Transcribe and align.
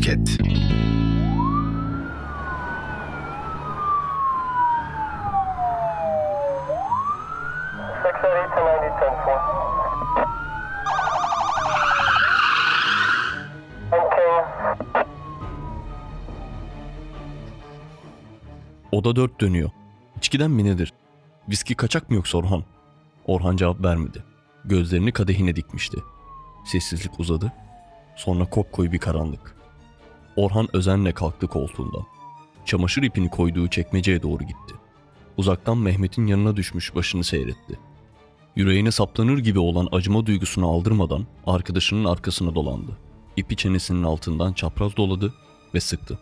Podcast. 0.00 0.40
Oda 18.92 19.16
dört 19.16 19.40
dönüyor. 19.40 19.70
İçkiden 20.16 20.50
mi 20.50 20.64
nedir? 20.64 20.92
Viski 21.48 21.74
kaçak 21.74 22.10
mı 22.10 22.16
yoksa 22.16 22.38
Orhan? 22.38 22.64
Orhan 23.26 23.56
cevap 23.56 23.84
vermedi. 23.84 24.24
Gözlerini 24.64 25.12
kadehine 25.12 25.56
dikmişti. 25.56 25.96
Sessizlik 26.64 27.20
uzadı. 27.20 27.52
Sonra 28.16 28.44
kopkoyu 28.44 28.92
bir 28.92 28.98
karanlık. 28.98 29.59
Orhan 30.36 30.68
özenle 30.72 31.12
kalktı 31.12 31.46
koltuğundan. 31.46 32.02
Çamaşır 32.64 33.02
ipini 33.02 33.30
koyduğu 33.30 33.68
çekmeceye 33.68 34.22
doğru 34.22 34.44
gitti. 34.44 34.74
Uzaktan 35.36 35.78
Mehmet'in 35.78 36.26
yanına 36.26 36.56
düşmüş 36.56 36.94
başını 36.94 37.24
seyretti. 37.24 37.78
Yüreğine 38.56 38.90
saplanır 38.90 39.38
gibi 39.38 39.58
olan 39.58 39.88
acıma 39.92 40.26
duygusunu 40.26 40.68
aldırmadan 40.68 41.26
arkadaşının 41.46 42.04
arkasına 42.04 42.54
dolandı. 42.54 42.98
İpi 43.36 43.56
çenesinin 43.56 44.02
altından 44.02 44.52
çapraz 44.52 44.96
doladı 44.96 45.34
ve 45.74 45.80
sıktı. 45.80 46.18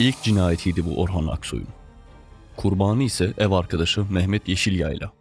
İlk 0.00 0.22
cinayetiydi 0.22 0.86
bu 0.86 1.02
Orhan 1.02 1.26
Aksoy'un. 1.26 1.68
Kurbanı 2.56 3.02
ise 3.02 3.34
ev 3.38 3.50
arkadaşı 3.50 4.12
Mehmet 4.12 4.48
Yeşilyayla. 4.48 5.12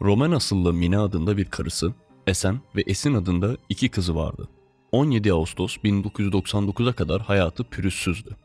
Roman 0.00 0.30
asıllı 0.32 0.72
Mine 0.72 0.98
adında 0.98 1.36
bir 1.36 1.44
karısı, 1.44 1.92
Esen 2.26 2.60
ve 2.76 2.82
Esin 2.86 3.14
adında 3.14 3.56
iki 3.68 3.88
kızı 3.88 4.16
vardı. 4.16 4.48
17 4.92 5.32
Ağustos 5.32 5.76
1999'a 5.76 6.92
kadar 6.92 7.22
hayatı 7.22 7.64
pürüzsüzdü. 7.64 8.36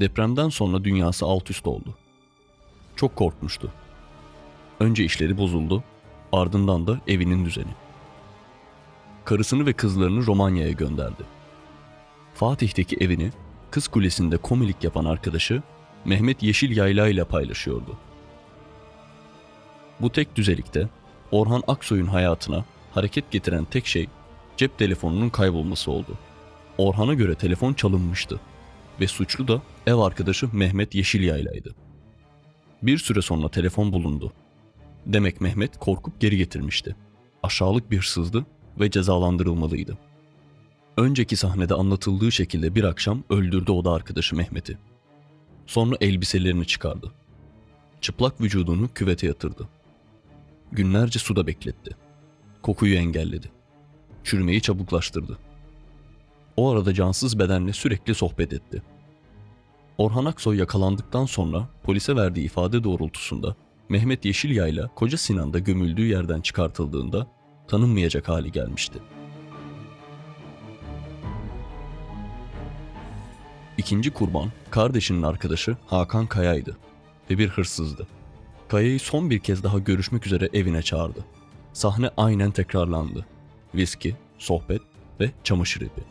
Depremden 0.00 0.48
sonra 0.48 0.84
dünyası 0.84 1.26
alt 1.26 1.50
üst 1.50 1.66
oldu. 1.66 1.94
Çok 2.96 3.16
korkmuştu. 3.16 3.72
Önce 4.80 5.04
işleri 5.04 5.38
bozuldu, 5.38 5.84
ardından 6.32 6.86
da 6.86 7.00
evinin 7.06 7.44
düzeni. 7.44 7.74
Karısını 9.24 9.66
ve 9.66 9.72
kızlarını 9.72 10.26
Romanya'ya 10.26 10.72
gönderdi. 10.72 11.22
Fatih'teki 12.34 12.96
evini 13.00 13.30
Kız 13.70 13.88
Kulesi'nde 13.88 14.36
komilik 14.36 14.84
yapan 14.84 15.04
arkadaşı 15.04 15.62
Mehmet 16.04 16.42
Yeşil 16.42 16.76
Yayla 16.76 17.08
ile 17.08 17.24
paylaşıyordu. 17.24 17.96
Bu 20.00 20.12
tek 20.12 20.36
düzelikte 20.36 20.88
Orhan 21.30 21.62
Aksoy'un 21.66 22.06
hayatına 22.06 22.64
hareket 22.96 23.30
getiren 23.30 23.64
tek 23.64 23.86
şey 23.86 24.08
cep 24.56 24.78
telefonunun 24.78 25.28
kaybolması 25.28 25.90
oldu. 25.90 26.18
Orhan'a 26.78 27.14
göre 27.14 27.34
telefon 27.34 27.72
çalınmıştı 27.72 28.40
ve 29.00 29.06
suçlu 29.06 29.48
da 29.48 29.62
ev 29.86 29.94
arkadaşı 29.94 30.48
Mehmet 30.52 30.94
Yeşilyaylay'dı. 30.94 31.74
Bir 32.82 32.98
süre 32.98 33.22
sonra 33.22 33.48
telefon 33.48 33.92
bulundu. 33.92 34.32
Demek 35.06 35.40
Mehmet 35.40 35.78
korkup 35.78 36.20
geri 36.20 36.36
getirmişti. 36.36 36.96
Aşağılık 37.42 37.90
bir 37.90 37.96
hırsızdı 37.96 38.46
ve 38.80 38.90
cezalandırılmalıydı. 38.90 39.98
Önceki 40.96 41.36
sahnede 41.36 41.74
anlatıldığı 41.74 42.32
şekilde 42.32 42.74
bir 42.74 42.84
akşam 42.84 43.24
öldürdü 43.30 43.72
o 43.72 43.84
da 43.84 43.92
arkadaşı 43.92 44.36
Mehmet'i. 44.36 44.78
Sonra 45.66 45.96
elbiselerini 46.00 46.66
çıkardı. 46.66 47.12
Çıplak 48.00 48.40
vücudunu 48.40 48.88
küvete 48.94 49.26
yatırdı. 49.26 49.68
Günlerce 50.72 51.18
suda 51.18 51.46
bekletti. 51.46 51.96
Kokuyu 52.66 52.94
engelledi. 52.94 53.50
Çürümeyi 54.24 54.62
çabuklaştırdı. 54.62 55.38
O 56.56 56.70
arada 56.70 56.94
cansız 56.94 57.38
bedenle 57.38 57.72
sürekli 57.72 58.14
sohbet 58.14 58.52
etti. 58.52 58.82
Orhan 59.98 60.24
Aksoy 60.24 60.58
yakalandıktan 60.58 61.24
sonra 61.24 61.68
polise 61.82 62.16
verdiği 62.16 62.44
ifade 62.44 62.84
doğrultusunda 62.84 63.56
Mehmet 63.88 64.24
Yeşilyayla 64.24 64.90
Koca 64.94 65.18
Sinan'da 65.18 65.58
gömüldüğü 65.58 66.06
yerden 66.06 66.40
çıkartıldığında 66.40 67.26
tanınmayacak 67.68 68.28
hali 68.28 68.52
gelmişti. 68.52 68.98
İkinci 73.78 74.10
kurban 74.10 74.52
kardeşinin 74.70 75.22
arkadaşı 75.22 75.76
Hakan 75.86 76.26
Kaya'ydı 76.26 76.76
ve 77.30 77.38
bir 77.38 77.48
hırsızdı. 77.48 78.06
Kaya'yı 78.68 79.00
son 79.00 79.30
bir 79.30 79.38
kez 79.38 79.62
daha 79.62 79.78
görüşmek 79.78 80.26
üzere 80.26 80.48
evine 80.52 80.82
çağırdı. 80.82 81.24
Sahne 81.76 82.10
aynen 82.16 82.50
tekrarlandı. 82.50 83.26
Viski, 83.74 84.16
sohbet 84.38 84.82
ve 85.20 85.30
çamaşır 85.44 85.80
ipi. 85.80 86.02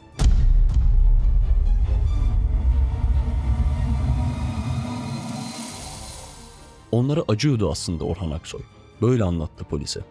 Onlara 6.92 7.24
acıyordu 7.28 7.72
aslında 7.72 8.04
Orhan 8.04 8.32
Aksoy. 8.32 8.62
Böyle 9.02 9.24
anlattı 9.24 9.64
polise. 9.64 10.02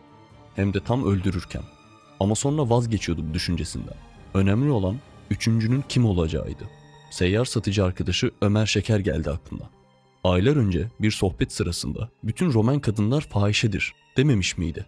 Hem 0.56 0.74
de 0.74 0.80
tam 0.80 1.04
öldürürken. 1.04 1.62
Ama 2.20 2.34
sonra 2.34 2.70
vazgeçiyordu 2.70 3.28
bu 3.28 3.34
düşüncesinden. 3.34 3.96
Önemli 4.34 4.70
olan 4.70 4.96
üçüncünün 5.30 5.84
kim 5.88 6.06
olacağıydı. 6.06 6.64
Seyyar 7.10 7.44
satıcı 7.44 7.84
arkadaşı 7.84 8.30
Ömer 8.40 8.66
Şeker 8.66 8.98
geldi 8.98 9.30
aklına. 9.30 9.70
Aylar 10.24 10.56
önce 10.56 10.90
bir 11.00 11.10
sohbet 11.10 11.52
sırasında 11.52 12.08
bütün 12.24 12.52
Roman 12.52 12.80
kadınlar 12.80 13.20
fahişedir 13.20 13.92
dememiş 14.16 14.58
miydi? 14.58 14.86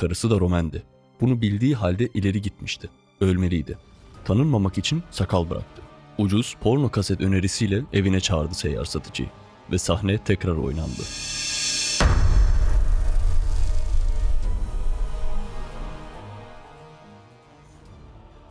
Karısı 0.00 0.30
da 0.30 0.40
Romendi. 0.40 0.82
Bunu 1.20 1.42
bildiği 1.42 1.74
halde 1.74 2.06
ileri 2.14 2.42
gitmişti. 2.42 2.90
Ölmeliydi. 3.20 3.78
Tanınmamak 4.24 4.78
için 4.78 5.02
sakal 5.10 5.50
bıraktı. 5.50 5.82
Ucuz 6.18 6.56
porno 6.60 6.90
kaset 6.90 7.20
önerisiyle 7.20 7.82
evine 7.92 8.20
çağırdı 8.20 8.54
seyyar 8.54 8.84
satıcıyı 8.84 9.28
ve 9.72 9.78
sahne 9.78 10.18
tekrar 10.18 10.56
oynandı. 10.56 11.02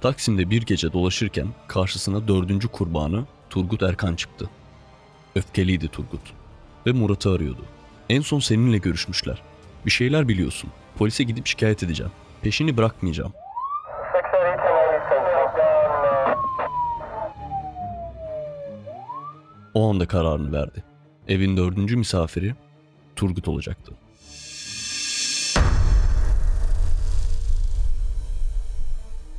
Taksim'de 0.02 0.50
bir 0.50 0.62
gece 0.62 0.94
dolaşırken 0.94 1.48
karşısına 1.68 2.28
dördüncü 2.28 2.68
kurbanı 2.68 3.26
Turgut 3.50 3.84
Erkan 3.84 4.16
çıktı. 4.16 4.50
Öfkeliydi 5.36 5.88
Turgut 5.88 6.34
ve 6.88 6.92
Murat'ı 6.92 7.32
arıyordu. 7.32 7.66
En 8.10 8.22
son 8.22 8.40
seninle 8.40 8.78
görüşmüşler. 8.78 9.42
Bir 9.86 9.92
şeyler 9.92 10.28
biliyorsun. 10.28 10.70
Polise 11.00 11.24
gidip 11.24 11.48
şikayet 11.48 11.84
edeceğim. 11.84 12.12
Peşini 12.42 12.78
bırakmayacağım. 12.78 13.34
O 19.74 19.90
anda 19.90 20.08
kararını 20.08 20.52
verdi. 20.52 20.84
Evin 21.28 21.58
dördüncü 21.58 21.98
misafiri 21.98 22.56
Turgut 23.16 23.48
olacaktı. 23.48 23.94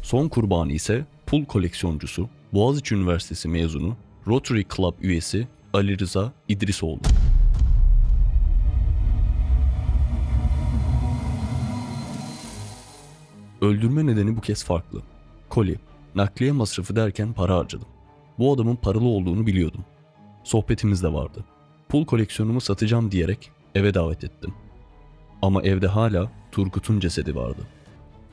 Son 0.03 0.29
kurbanı 0.29 0.73
ise 0.73 1.05
pul 1.27 1.45
koleksiyoncusu, 1.45 2.29
Boğaziçi 2.53 2.95
Üniversitesi 2.95 3.49
mezunu, 3.49 3.97
Rotary 4.29 4.63
Club 4.77 4.95
üyesi 5.01 5.49
Ali 5.73 5.99
Rıza 5.99 6.33
İdrisoğlu. 6.49 7.01
Öldürme 13.61 14.07
nedeni 14.07 14.37
bu 14.37 14.41
kez 14.41 14.65
farklı. 14.65 15.03
Koli, 15.49 15.77
nakliye 16.15 16.53
masrafı 16.53 16.97
derken 16.97 17.33
para 17.33 17.57
harcadım. 17.57 17.89
Bu 18.39 18.53
adamın 18.53 18.77
paralı 18.77 19.05
olduğunu 19.05 19.47
biliyordum. 19.47 19.85
Sohbetimiz 20.45 21.03
de 21.03 21.13
vardı. 21.13 21.45
Pul 21.89 22.05
koleksiyonumu 22.05 22.61
satacağım 22.61 23.11
diyerek 23.11 23.51
eve 23.75 23.95
davet 23.95 24.25
ettim. 24.25 24.55
Ama 25.43 25.63
evde 25.63 25.87
hala 25.87 26.31
Turgut'un 26.53 27.01
cesedi 27.01 27.37
vardı. 27.37 27.63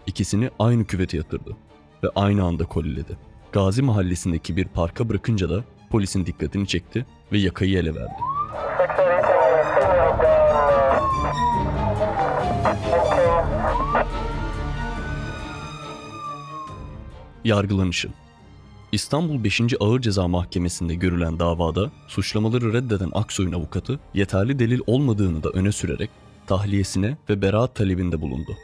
İkisini 0.07 0.49
aynı 0.59 0.85
küvete 0.85 1.17
yatırdı 1.17 1.55
ve 2.03 2.07
aynı 2.15 2.43
anda 2.43 2.65
koliledi. 2.65 3.17
Gazi 3.51 3.81
mahallesindeki 3.81 4.57
bir 4.57 4.65
parka 4.65 5.09
bırakınca 5.09 5.49
da 5.49 5.63
polisin 5.89 6.25
dikkatini 6.25 6.67
çekti 6.67 7.05
ve 7.31 7.37
yakayı 7.37 7.77
ele 7.77 7.95
verdi. 7.95 8.13
Yargılanışı 17.47 18.09
İstanbul 18.91 19.43
5. 19.43 19.61
Ağır 19.79 20.01
Ceza 20.01 20.27
Mahkemesi'nde 20.27 20.95
görülen 20.95 21.39
davada 21.39 21.91
suçlamaları 22.07 22.73
reddeden 22.73 23.11
Aksoy'un 23.13 23.51
avukatı 23.51 23.99
yeterli 24.13 24.59
delil 24.59 24.79
olmadığını 24.87 25.43
da 25.43 25.49
öne 25.49 25.71
sürerek 25.71 26.09
tahliyesine 26.47 27.17
ve 27.29 27.41
beraat 27.41 27.75
talebinde 27.75 28.21
bulundu. 28.21 28.57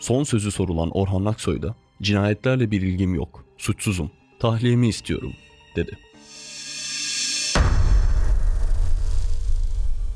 Son 0.00 0.24
sözü 0.24 0.50
sorulan 0.50 0.90
Orhan 0.90 1.24
Aksoy 1.24 1.62
da 1.62 1.74
cinayetlerle 2.02 2.70
bir 2.70 2.82
ilgim 2.82 3.14
yok, 3.14 3.44
suçsuzum, 3.58 4.10
tahliyemi 4.38 4.88
istiyorum 4.88 5.32
dedi. 5.76 5.98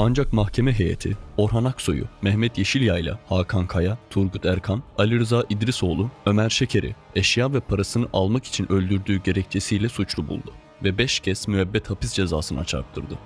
Ancak 0.05 0.33
mahkeme 0.33 0.73
heyeti 0.79 1.17
Orhan 1.37 1.65
Aksoy'u 1.65 2.05
Mehmet 2.23 2.59
Yeşilyayla 2.59 3.19
Hakan 3.29 3.67
Kaya, 3.67 3.99
Turgut 4.11 4.47
Erkan, 4.47 4.83
Ali 4.99 5.19
Rıza 5.19 5.45
İdrisoğlu, 5.51 6.11
Ömer 6.27 6.51
Şeker'i 6.51 6.95
eşya 7.15 7.53
ve 7.53 7.61
parasını 7.61 8.07
almak 8.13 8.45
için 8.45 8.73
öldürdüğü 8.73 9.23
gerekçesiyle 9.23 9.89
suçlu 9.89 10.29
buldu 10.29 10.53
ve 10.85 10.99
5 10.99 11.21
kez 11.21 11.49
müebbet 11.49 11.91
hapis 11.91 12.13
cezasına 12.13 12.65
çarptırdı. 12.65 13.19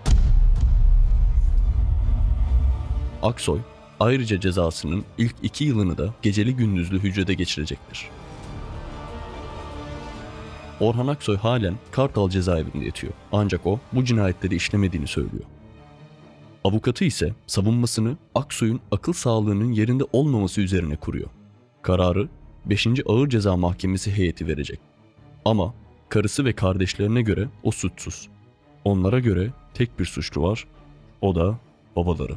Aksoy 3.22 3.60
ayrıca 4.00 4.40
cezasının 4.40 5.04
ilk 5.18 5.34
iki 5.42 5.64
yılını 5.64 5.98
da 5.98 6.14
geceli 6.22 6.56
gündüzlü 6.56 6.98
hücrede 6.98 7.34
geçirecektir. 7.34 8.08
Orhan 10.80 11.06
Aksoy 11.06 11.36
halen 11.36 11.74
Kartal 11.92 12.30
cezaevinde 12.30 12.84
yatıyor. 12.84 13.12
Ancak 13.32 13.66
o 13.66 13.80
bu 13.92 14.04
cinayetleri 14.04 14.54
işlemediğini 14.54 15.06
söylüyor. 15.06 15.44
Avukatı 16.66 17.04
ise 17.04 17.34
savunmasını 17.46 18.16
Aksoy'un 18.34 18.80
akıl 18.90 19.12
sağlığının 19.12 19.72
yerinde 19.72 20.04
olmaması 20.12 20.60
üzerine 20.60 20.96
kuruyor. 20.96 21.28
Kararı 21.82 22.28
5. 22.64 22.86
Ağır 23.06 23.28
Ceza 23.28 23.56
Mahkemesi 23.56 24.12
heyeti 24.12 24.46
verecek. 24.46 24.80
Ama 25.44 25.74
karısı 26.08 26.44
ve 26.44 26.52
kardeşlerine 26.52 27.22
göre 27.22 27.48
o 27.62 27.70
suçsuz. 27.70 28.28
Onlara 28.84 29.18
göre 29.18 29.50
tek 29.74 29.98
bir 29.98 30.04
suçlu 30.04 30.42
var. 30.42 30.66
O 31.20 31.34
da 31.34 31.58
babaları. 31.96 32.34